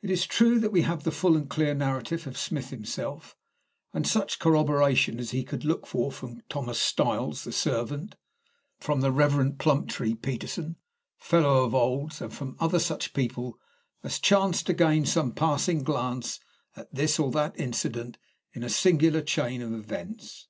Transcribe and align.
It 0.00 0.08
is 0.10 0.24
true 0.24 0.58
that 0.60 0.72
we 0.72 0.80
have 0.88 1.04
the 1.04 1.10
full 1.10 1.36
and 1.36 1.50
clear 1.50 1.74
narrative 1.74 2.26
of 2.26 2.38
Smith 2.38 2.70
himself, 2.70 3.36
and 3.92 4.06
such 4.06 4.38
corroboration 4.38 5.18
as 5.20 5.32
he 5.32 5.44
could 5.44 5.66
look 5.66 5.86
for 5.86 6.10
from 6.10 6.40
Thomas 6.48 6.80
Styles 6.80 7.44
the 7.44 7.52
servant, 7.52 8.14
from 8.80 9.02
the 9.02 9.12
Reverend 9.12 9.58
Plumptree 9.58 10.14
Peterson, 10.14 10.76
Fellow 11.18 11.62
of 11.64 11.74
Old's, 11.74 12.22
and 12.22 12.32
from 12.32 12.56
such 12.58 12.62
other 12.62 13.08
people 13.12 13.58
as 14.02 14.18
chanced 14.18 14.64
to 14.68 14.72
gain 14.72 15.04
some 15.04 15.34
passing 15.34 15.82
glance 15.84 16.40
at 16.74 16.94
this 16.94 17.18
or 17.18 17.30
that 17.32 17.60
incident 17.60 18.16
in 18.54 18.62
a 18.64 18.70
singular 18.70 19.20
chain 19.20 19.60
of 19.60 19.74
events. 19.74 20.48